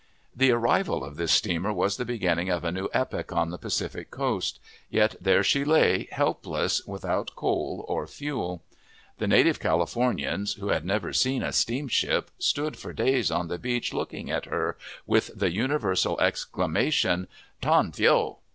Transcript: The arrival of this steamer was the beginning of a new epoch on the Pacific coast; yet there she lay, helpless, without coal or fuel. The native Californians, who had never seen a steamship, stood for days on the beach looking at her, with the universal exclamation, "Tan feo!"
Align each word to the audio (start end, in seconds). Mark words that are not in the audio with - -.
The 0.35 0.49
arrival 0.49 1.03
of 1.03 1.15
this 1.15 1.31
steamer 1.31 1.71
was 1.71 1.97
the 1.97 2.05
beginning 2.05 2.49
of 2.49 2.63
a 2.63 2.71
new 2.71 2.89
epoch 2.91 3.31
on 3.31 3.51
the 3.51 3.59
Pacific 3.59 4.09
coast; 4.09 4.59
yet 4.89 5.13
there 5.21 5.43
she 5.43 5.63
lay, 5.63 6.07
helpless, 6.11 6.83
without 6.87 7.35
coal 7.35 7.85
or 7.87 8.07
fuel. 8.07 8.63
The 9.19 9.27
native 9.27 9.59
Californians, 9.59 10.53
who 10.53 10.69
had 10.69 10.85
never 10.85 11.13
seen 11.13 11.43
a 11.43 11.53
steamship, 11.53 12.31
stood 12.39 12.77
for 12.77 12.93
days 12.93 13.29
on 13.29 13.47
the 13.47 13.59
beach 13.59 13.93
looking 13.93 14.31
at 14.31 14.45
her, 14.45 14.75
with 15.05 15.29
the 15.35 15.51
universal 15.51 16.19
exclamation, 16.19 17.27
"Tan 17.61 17.91
feo!" 17.91 18.39